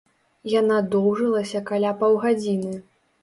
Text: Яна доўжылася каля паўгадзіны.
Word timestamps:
Яна 0.51 0.77
доўжылася 0.95 1.61
каля 1.71 1.91
паўгадзіны. 2.01 2.73